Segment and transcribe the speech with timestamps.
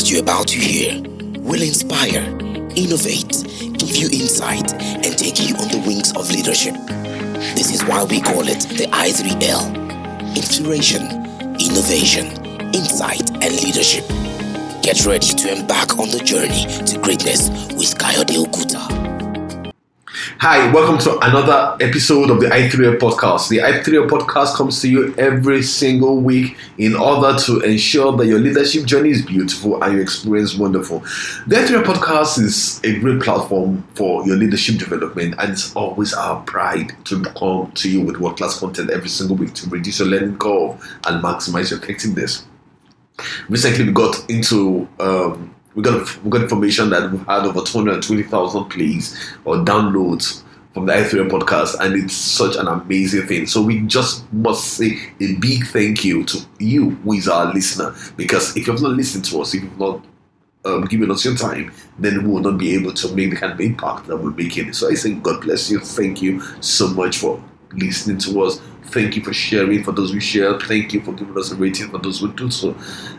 [0.00, 1.00] podcast you're about to hear
[1.40, 2.22] will inspire,
[2.76, 3.44] innovate,
[3.78, 6.74] give you insight, and take you on the wings of leadership.
[7.54, 11.02] This is why we call it the I3L Inspiration,
[11.58, 12.26] Innovation,
[12.74, 14.06] Insight, and Leadership.
[14.82, 18.69] Get ready to embark on the journey to greatness with Kayode Okuta.
[20.42, 23.50] Hi, welcome to another episode of the i3 podcast.
[23.50, 28.38] The i3 podcast comes to you every single week in order to ensure that your
[28.38, 31.00] leadership journey is beautiful and your experience wonderful.
[31.46, 36.40] The i3 podcast is a great platform for your leadership development, and it's always our
[36.44, 40.08] pride to come to you with world class content every single week to reduce your
[40.08, 40.70] learning curve
[41.06, 42.46] and maximize your effectiveness.
[43.50, 48.64] Recently, we got into um, we got we got information that we've had over 220,000
[48.66, 53.46] plays or downloads from the i3 podcast, and it's such an amazing thing.
[53.46, 57.94] So we just must say a big thank you to you, who is our listener,
[58.16, 60.04] because if you've not listened to us, if you've not
[60.64, 63.52] um, giving us your time, then we will not be able to make the kind
[63.52, 64.72] of impact that we're making.
[64.72, 65.80] So I say, God bless you.
[65.80, 68.60] Thank you so much for listening to us.
[68.90, 70.58] Thank you for sharing for those who share.
[70.58, 72.74] Thank you for giving us a rating for those who do so.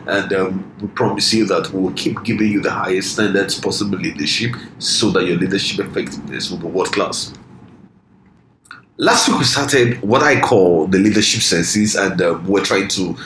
[0.06, 3.98] And um, we promise you that we will keep giving you the highest standards possible
[3.98, 7.32] leadership so that your leadership effectiveness will be world class.
[8.98, 13.16] Last week we started what I call the leadership senses, and uh, we're trying to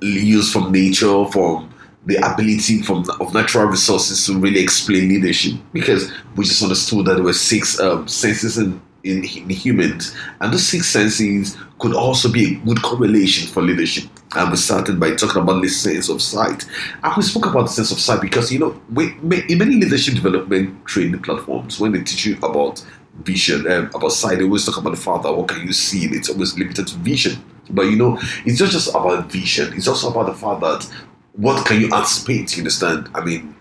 [0.00, 1.68] use from nature, from
[2.06, 7.14] the ability from of natural resources to really explain leadership because we just understood that
[7.14, 10.14] there were six um, senses in in, in humans.
[10.40, 14.04] And those six senses could also be a good correlation for leadership.
[14.36, 16.66] And we started by talking about the sense of sight.
[17.02, 20.84] And we spoke about the sense of sight because, you know, in many leadership development
[20.84, 22.84] training platforms, when they teach you about
[23.22, 26.04] vision, um, about sight, they always talk about the father, what can you see?
[26.04, 27.42] And It's always limited to vision.
[27.70, 30.84] But, you know, it's not just about vision, it's also about the fact that
[31.32, 33.08] what can you anticipate, you understand?
[33.14, 33.54] I mean,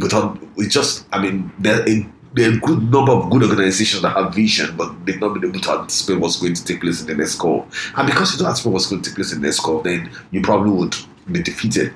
[0.00, 1.84] without, it's just, I mean, there,
[2.36, 5.48] there are a good number of good organizations that have vision, but they've not been
[5.48, 7.66] able to anticipate what's going to take place in the next call.
[7.96, 10.10] And because you don't anticipate what's going to take place in the next call, then
[10.30, 10.94] you probably would
[11.32, 11.94] be defeated.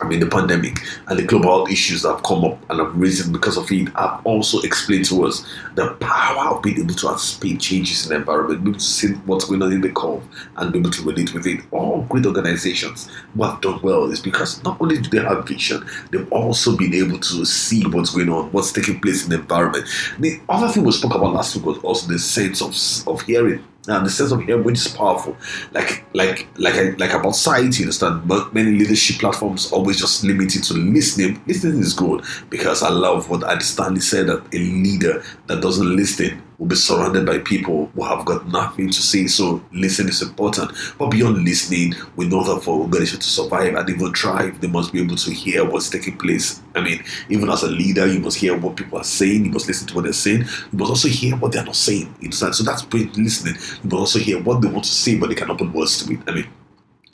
[0.00, 0.78] I mean, the pandemic
[1.08, 4.20] and the global issues that have come up and have risen because of it have
[4.24, 8.64] also explained to us the power of being able to anticipate changes in the environment,
[8.64, 10.22] be able to see what's going on in the curve
[10.56, 11.60] and be able to relate with it.
[11.70, 15.86] All great organizations who have done well is because not only do they have vision,
[16.10, 19.86] they've also been able to see what's going on, what's taking place in the environment.
[20.18, 22.74] The other thing we spoke about last week was also the sense of,
[23.06, 25.36] of hearing and the sense of which is powerful.
[25.72, 28.28] Like like like like about sight, you understand.
[28.28, 31.40] But many leadership platforms always just limited to listening.
[31.46, 35.96] Listening is good because I love what Andy Stanley said that a leader that doesn't
[35.96, 39.26] listen will be surrounded by people who have got nothing to say.
[39.26, 40.70] So listening is important.
[40.98, 44.92] But beyond listening, we know that for organization to survive and even thrive, they must
[44.92, 46.60] be able to hear what's taking place.
[46.74, 49.46] I mean, even as a leader, you must hear what people are saying.
[49.46, 50.42] You must listen to what they're saying.
[50.42, 52.30] You must also hear what they're not saying.
[52.30, 53.54] So that's listening.
[53.82, 56.12] You must also hear what they want to say, but they cannot put words to
[56.12, 56.20] it.
[56.28, 56.46] I mean,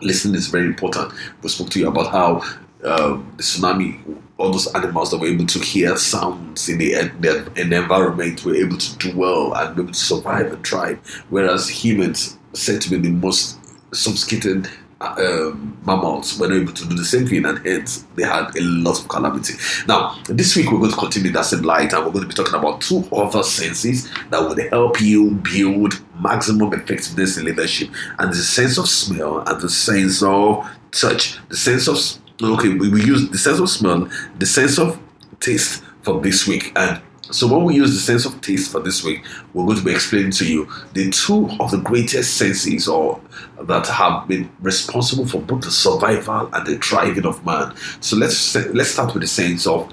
[0.00, 1.12] listening is very important.
[1.42, 2.42] We spoke to you about how
[2.84, 7.50] um, the tsunami all those animals that were able to hear sounds in the, the,
[7.56, 10.98] in the environment were able to do well and able to survive and thrive,
[11.30, 13.58] whereas humans, said to be the most
[13.94, 14.68] sophisticated
[15.00, 18.62] um, mammals were not able to do the same thing, and hence they had a
[18.62, 19.54] lot of calamity.
[19.86, 22.34] Now, this week we're going to continue that same light, and we're going to be
[22.34, 28.32] talking about two other senses that would help you build maximum effectiveness in leadership, and
[28.32, 31.38] the sense of smell and the sense of touch.
[31.48, 31.98] The sense of
[32.42, 34.08] okay, we, we use the sense of smell,
[34.38, 35.00] the sense of
[35.40, 36.72] taste for this week.
[36.76, 39.84] And so when we use the sense of taste for this week, we're going to
[39.84, 43.20] be explaining to you the two of the greatest senses or
[43.62, 47.74] that have been responsible for both the survival and the thriving of man.
[48.00, 49.92] So let's let's start with the sense of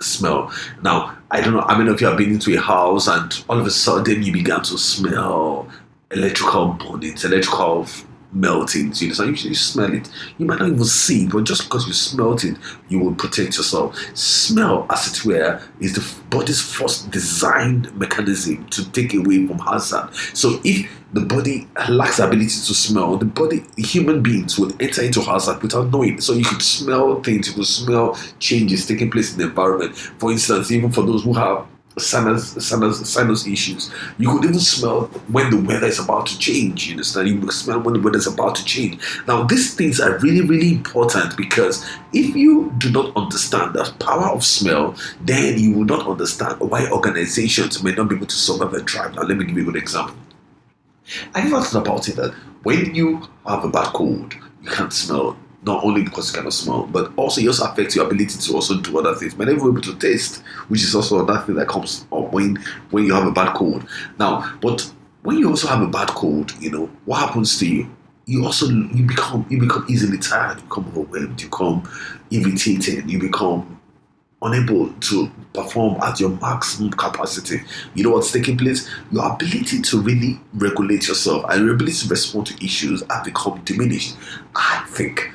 [0.00, 0.52] smell.
[0.82, 3.58] Now, I don't know how many of you have been into a house and all
[3.58, 5.68] of a sudden you began to smell
[6.10, 7.86] electrical burnings, electrical
[8.32, 8.92] melting.
[8.94, 10.08] You know, so you, smell it.
[10.38, 12.56] You might not even see but just because you smelt it,
[12.88, 13.96] you will protect yourself.
[14.14, 20.10] Smell, as it were, is the body's first designed mechanism to take away from hazard.
[20.34, 25.02] So if the body lacks the ability to smell, the body, human beings will enter
[25.02, 26.20] into hazard without knowing.
[26.20, 29.96] So you could smell things, you could smell changes taking place in the environment.
[29.96, 31.66] For instance, even for those who have
[31.98, 33.90] sinus, sinus, sinus issues.
[34.18, 36.86] You could even smell when the weather is about to change.
[36.86, 37.28] You understand?
[37.28, 39.00] You could smell when the weather is about to change.
[39.26, 44.28] Now, these things are really, really important because if you do not understand the power
[44.28, 48.72] of smell, then you will not understand why organizations may not be able to survive
[48.74, 49.14] and thrive.
[49.14, 50.16] Now, let me give you a good example.
[51.34, 55.36] I ever thought about it that when you have a bad cold, you can't smell
[55.68, 58.80] not only because you cannot smell, but also it also affects your ability to also
[58.80, 59.36] do other things.
[59.36, 62.56] Never able to taste, which is also another thing that comes up when
[62.90, 63.86] when you have a bad cold.
[64.18, 64.90] Now, but
[65.22, 67.90] when you also have a bad cold, you know what happens to you.
[68.24, 71.88] You also you become you become easily tired, you become overwhelmed, you become
[72.30, 73.78] irritated, you become
[74.40, 77.60] unable to perform at your maximum capacity.
[77.94, 78.88] You know what's taking place?
[79.10, 83.60] Your ability to really regulate yourself and your ability to respond to issues have become
[83.64, 84.16] diminished.
[84.54, 85.30] I think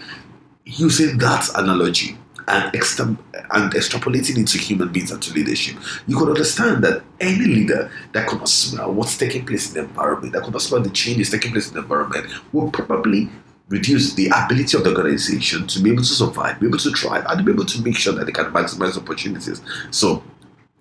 [0.78, 2.18] using that analogy
[2.48, 5.78] and, and extrapolating into human beings and to leadership,
[6.08, 9.90] you could understand that any leader that could not smell what's taking place in the
[9.90, 13.30] environment, that could not smell the changes taking place in the environment, will probably
[13.70, 17.25] reduce the ability of the organization to be able to survive, be able to thrive,
[17.30, 19.62] and be able to make sure that they can maximize opportunities.
[19.90, 20.22] So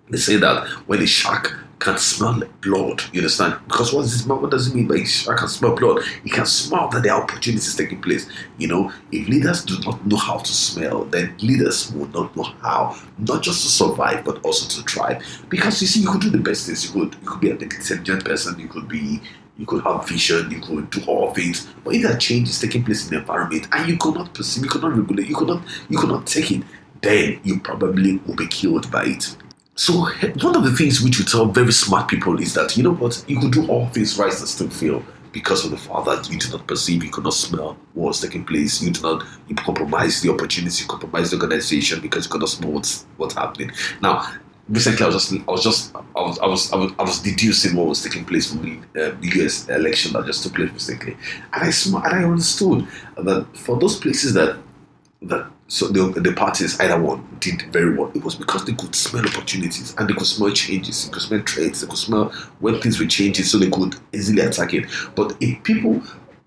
[0.09, 3.55] they say that when a shark can smell blood, you understand?
[3.67, 5.99] Because what does, what does it mean by a shark can smell blood?
[6.23, 8.29] It can smell that there are opportunities taking place.
[8.57, 12.43] You know, if leaders do not know how to smell, then leaders will not know
[12.43, 15.23] how, not just to survive, but also to thrive.
[15.49, 16.85] Because you see, you could do the best things.
[16.85, 18.59] You could, you could be an intelligent person.
[18.59, 19.21] You could be
[19.57, 22.83] you could have vision, you could do all things, but if that change is taking
[22.83, 25.47] place in the environment and you could not perceive, you could not regulate, you could
[25.47, 26.63] not, you could not take it,
[27.01, 29.37] then you probably will be killed by it.
[29.75, 29.93] So
[30.41, 33.23] one of the things which we tell very smart people is that you know what,
[33.27, 36.37] you could do all things right and still fail because of the fact that you
[36.37, 40.21] do not perceive, you could not smell what's taking place, you do not you compromise
[40.21, 43.71] the opportunity, you compromise the organization because you could not smell what's what's happening.
[44.01, 44.31] Now
[44.69, 47.75] recently I was just I was just I was I was I was, was deducing
[47.75, 48.61] what was taking place from
[48.93, 51.17] the uh, US election that just took place recently,
[51.51, 52.87] and I sm- and I understood
[53.17, 54.57] that for those places that
[55.23, 58.11] that so the, the parties either one did very well.
[58.13, 61.41] It was because they could smell opportunities and they could smell changes, they could smell
[61.41, 62.25] trends, they could smell
[62.59, 64.85] when things were changing, so they could easily attack it.
[65.15, 66.03] But if people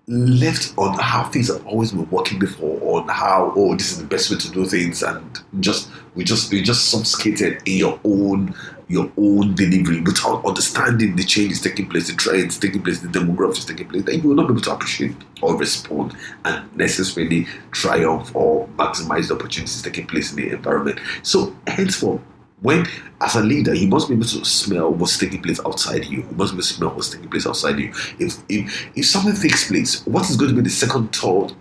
[0.08, 4.06] left on how things have always been working before, on how oh this is the
[4.06, 8.54] best way to do things, and just we just we just subscripted in your own
[8.88, 13.66] your own delivery without understanding the changes taking place, the trends taking place, the demographics
[13.66, 16.14] taking place, then you will not be able to appreciate or respond
[16.44, 21.00] and necessarily triumph or maximize the opportunities taking place in the environment.
[21.24, 22.20] So henceforth
[22.62, 22.86] when
[23.20, 26.18] as a leader you must be able to smell what's taking place outside you.
[26.18, 27.92] You must be able to smell what's taking place outside you.
[28.18, 31.54] If if if something takes place what is going to be the second thought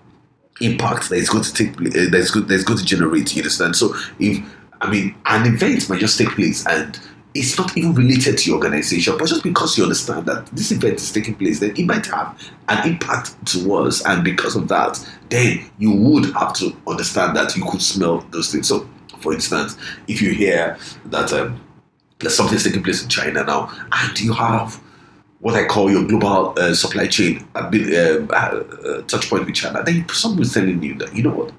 [0.61, 1.75] impact that is going to take
[2.11, 3.75] that's good that's going to generate you understand?
[3.75, 4.43] So if
[4.81, 6.99] i mean an event might just take place and
[7.35, 10.95] it's not even related to your organization, but just because you understand that this event
[10.95, 15.05] is taking place, then it might have an impact to us, and because of that,
[15.27, 18.69] then you would have to understand that you could smell those things.
[18.69, 18.87] So
[19.25, 19.75] for instance,
[20.07, 21.59] if you hear that um,
[22.19, 24.79] there's something taking place in China now, and you have
[25.39, 30.07] what I call your global uh, supply chain uh, uh, touch point with China, then
[30.09, 31.51] someone's telling you that you know what,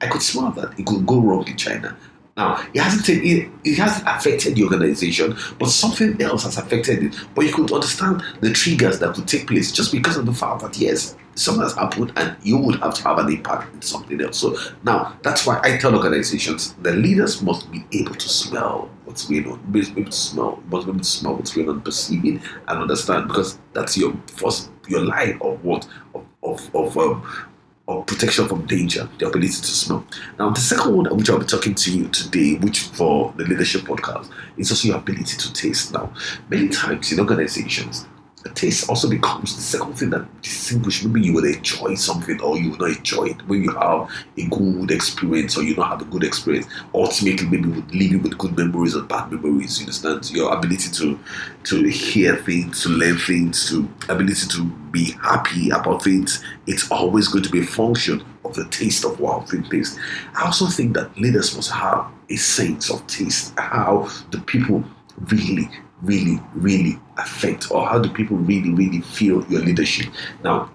[0.00, 1.96] I could smell that it could go wrong in China.
[2.36, 7.14] Now, it hasn't it, it hasn't affected the organization, but something else has affected it.
[7.34, 10.62] But you could understand the triggers that could take place just because of the fact
[10.62, 14.20] that yes, something has happened and you would have to have an impact in something
[14.20, 14.38] else.
[14.38, 19.26] So now that's why I tell organizations the leaders must be able to smell what's
[19.26, 21.82] going on, must be able to smell, must be able to smell what's going on,
[21.82, 26.96] perceive it and understand because that's your first your line of what of of, of
[26.96, 27.22] um,
[27.86, 30.06] or protection from danger, the ability to smell.
[30.38, 33.82] Now, the second one, which I'll be talking to you today, which for the leadership
[33.82, 35.92] podcast, is also your ability to taste.
[35.92, 36.12] Now,
[36.48, 38.06] many times in organizations,
[38.50, 42.70] taste also becomes the second thing that distinguishes maybe you will enjoy something or you
[42.70, 43.48] will not enjoy it.
[43.48, 46.66] When you have a good experience or you don't have a good experience.
[46.94, 50.30] Ultimately maybe would leave you with good memories or bad memories you understand?
[50.30, 51.18] Your ability to
[51.64, 56.42] to hear things to learn things to ability to be happy about things.
[56.66, 59.98] It's always going to be a function of the taste of what thing tastes.
[60.34, 64.84] I also think that leaders must have a sense of taste how the people
[65.30, 65.68] really
[66.02, 70.12] really, really affect, or how do people really, really feel your leadership?
[70.42, 70.70] Now,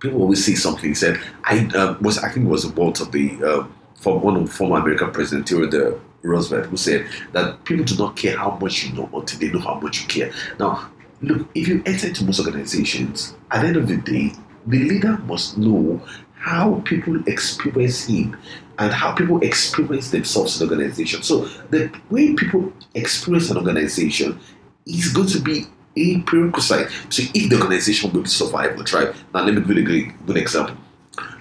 [0.00, 0.94] people always say something.
[0.94, 3.66] Said I uh, was, I think it was Walter the uh,
[3.96, 8.36] from one of former American President Theodore Roosevelt who said that people do not care
[8.36, 10.32] how much you know until they know how much you care.
[10.58, 10.90] Now,
[11.20, 14.32] look, if you enter into most organizations, at the end of the day,
[14.66, 16.00] the leader must know
[16.42, 18.36] how people experience him
[18.78, 21.22] and how people experience themselves in the organization.
[21.22, 24.40] So the way people experience an organization
[24.84, 29.24] is going to be a prerequisite to if the organization will survive or thrive.
[29.32, 30.76] Now let me give you a good, example.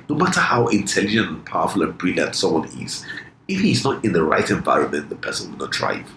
[0.08, 3.04] No matter how intelligent powerful and brilliant someone is,
[3.48, 6.08] if he's not in the right environment, the person will not thrive.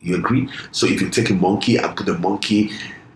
[0.00, 0.50] You agree?
[0.70, 2.72] So if you take a monkey and put a monkey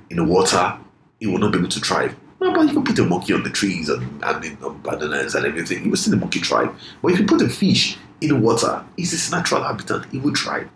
[0.09, 0.79] in the water,
[1.21, 2.17] it will not be able to thrive
[2.55, 5.47] But you can put a monkey on the trees and, and in, on bananas and
[5.47, 5.85] everything.
[5.85, 6.71] You will see the monkey thrive.
[7.01, 10.07] But if you put a fish in the water, it's its natural habitat.
[10.15, 10.69] It will thrive.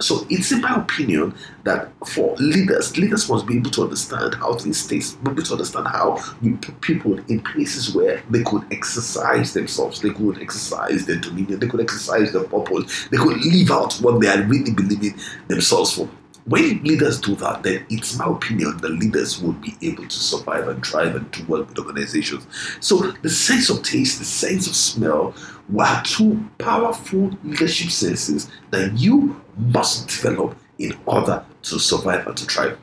[0.00, 4.54] So it's in my opinion that for leaders, leaders must be able to understand how
[4.54, 8.64] things taste, be able to understand how we put people in places where they could
[8.70, 13.70] exercise themselves, they could exercise their dominion, they could exercise their purpose, they could live
[13.70, 16.08] out what they are really believing themselves for
[16.46, 20.68] when leaders do that, then it's my opinion the leaders will be able to survive
[20.68, 22.46] and thrive and do well with organizations.
[22.80, 25.34] So the sense of taste, the sense of smell
[25.70, 32.44] were two powerful leadership senses that you must develop in order to survive and to
[32.44, 32.78] thrive.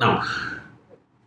[0.00, 0.24] Now,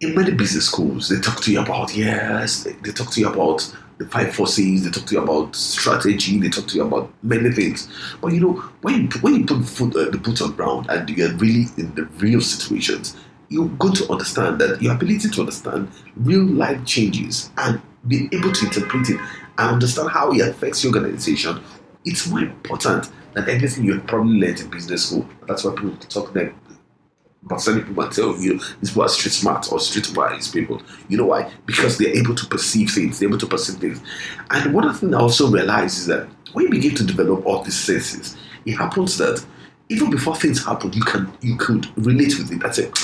[0.02, 3.30] in many business schools, they talk to you about yes, they, they talk to you
[3.30, 7.12] about the five forces, they talk to you about strategy, they talk to you about
[7.24, 7.88] many things.
[8.22, 11.10] But you know, when you, when you put foot, uh, the boot on ground and
[11.10, 13.16] you're really in the real situations,
[13.50, 18.52] you're going to understand that your ability to understand real life changes and be able
[18.52, 19.20] to interpret it
[19.58, 21.62] and understand how it affects your organization,
[22.04, 25.28] it's more important than anything you've probably learned in business school.
[25.48, 26.54] That's why people talk them
[27.46, 30.82] but some people tell you these people are street smart or street wise people.
[31.10, 31.52] You know why?
[31.66, 34.02] Because they're able to perceive things, they're able to perceive things.
[34.50, 37.64] And one other thing I also realize is that when you begin to develop all
[37.64, 38.36] these senses,
[38.66, 39.46] it happens that
[39.90, 42.60] even before things happen, you can you could relate with it.
[42.60, 42.98] That's it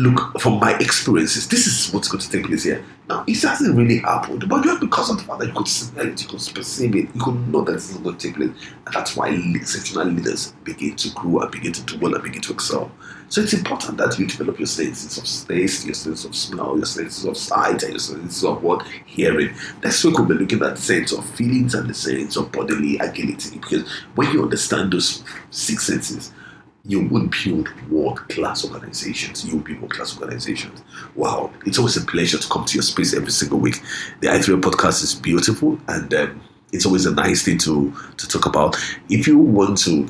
[0.00, 2.82] look, from my experiences, this is what's going to take place here.
[3.06, 6.06] Now, it hasn't really happened, but just because of the fact that you could smell
[6.06, 8.50] it, you could perceive it, you could know that this is going to take place.
[8.86, 12.40] And that's why exceptional leaders begin to grow and begin to do well and begin
[12.40, 12.90] to excel.
[13.28, 16.86] So it's important that you develop your senses of taste, your sense of smell, your
[16.86, 19.54] senses of sight, and your senses of what hearing.
[19.82, 22.50] That's why we could be looking at the sense of feelings and the sense of
[22.50, 23.58] bodily agility.
[23.58, 26.32] Because when you understand those six senses,
[26.84, 29.44] you would build world class organizations.
[29.44, 30.82] You build world class organizations.
[31.14, 33.80] Wow, it's always a pleasure to come to your space every single week.
[34.20, 36.40] The i3 podcast is beautiful and um,
[36.72, 38.76] it's always a nice thing to, to talk about.
[39.08, 40.08] If you want to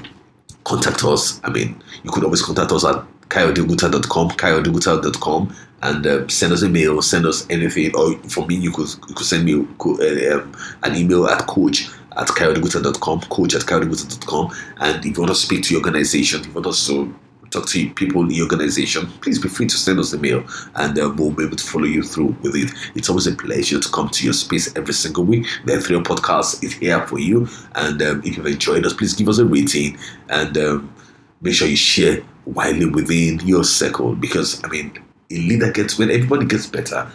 [0.64, 6.52] contact us, I mean, you could always contact us at kayodeguta.com, kayodeguta.com, and uh, send
[6.52, 7.94] us a mail, send us anything.
[7.96, 12.28] Or for me, you could, you could send me um, an email at coach at
[12.28, 14.54] kayodeguta.com, coach at kayodeguta.com.
[14.78, 17.14] And if you want to speak to your organization, if you want us to
[17.50, 20.44] talk to people in your organization, please be free to send us a mail
[20.76, 22.70] and uh, we'll be able to follow you through with it.
[22.94, 25.46] It's always a pleasure to come to your space every single week.
[25.64, 27.48] The F3 podcast is here for you.
[27.74, 29.98] And um, if you've enjoyed us, please give us a rating
[30.28, 30.94] and um,
[31.40, 34.98] make sure you share widely within your circle because, I mean,
[35.30, 37.10] a leader gets, when everybody gets better,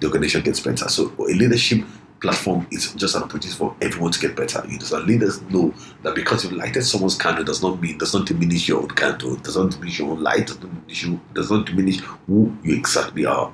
[0.00, 0.88] the organization gets better.
[0.88, 1.84] So a leadership
[2.26, 4.60] platform is just an opportunity for everyone to get better.
[4.68, 8.26] You know, leaders know that because you've lighted someone's candle does not mean does not
[8.26, 11.50] diminish your own candle, does not diminish your own light, does not diminish you, does
[11.52, 13.52] not diminish who you exactly are.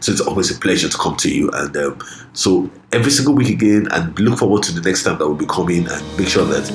[0.00, 1.50] So it's always a pleasure to come to you.
[1.52, 1.98] And um,
[2.32, 5.46] so every single week again, and look forward to the next time that we'll be
[5.46, 6.66] coming, and make sure that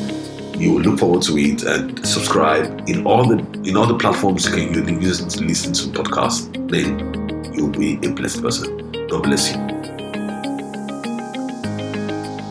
[0.56, 4.51] you look forward to it and subscribe in all the in all the platforms you
[4.51, 6.46] can use to listen to podcasts.
[6.70, 8.91] Then you'll be a blessed person.
[9.08, 9.79] God bless you.